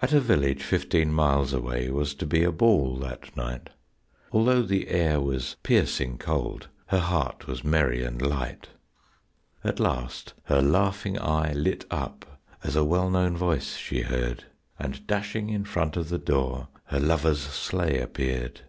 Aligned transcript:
At 0.00 0.12
a 0.12 0.20
village 0.20 0.62
fifteen 0.62 1.12
miles 1.12 1.52
away 1.52 1.90
was 1.90 2.14
to 2.14 2.26
be 2.26 2.44
a 2.44 2.52
ball 2.52 2.94
that 2.98 3.36
night; 3.36 3.70
Although 4.30 4.62
the 4.62 4.86
air 4.86 5.20
was 5.20 5.56
piercing 5.64 6.16
cold, 6.16 6.68
her 6.86 7.00
heart 7.00 7.48
was 7.48 7.64
merry 7.64 8.04
and 8.04 8.22
light. 8.22 8.68
At 9.64 9.80
last 9.80 10.34
her 10.44 10.62
laughing 10.62 11.18
eye 11.18 11.52
lit 11.54 11.86
up 11.90 12.38
as 12.62 12.76
a 12.76 12.84
well 12.84 13.10
known 13.10 13.36
voice 13.36 13.74
she 13.76 14.02
heard, 14.02 14.44
And 14.78 15.04
dashing 15.08 15.48
in 15.50 15.64
front 15.64 15.96
of 15.96 16.08
the 16.08 16.18
door 16.18 16.68
her 16.84 17.00
lover's 17.00 17.40
sleigh 17.40 17.98
appeared. 18.00 18.60